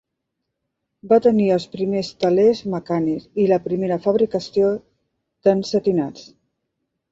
Va 1.11 1.19
tenir 1.25 1.49
els 1.55 1.67
primers 1.75 2.09
telers 2.25 2.63
mecànics 2.77 3.29
i 3.45 3.47
la 3.53 3.61
primera 3.67 4.01
fabricació 4.07 4.73
d'ensetinats. 5.45 6.29